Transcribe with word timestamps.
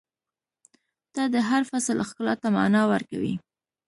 •ته 1.13 1.23
د 1.33 1.35
هر 1.49 1.61
فصل 1.69 1.97
ښکلا 2.09 2.33
ته 2.41 2.47
معنا 2.55 2.81
ورکوې. 2.91 3.33